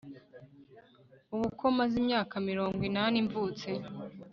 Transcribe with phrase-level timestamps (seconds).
[1.33, 3.69] ubu ko maze imyaka mirongo inani mvutse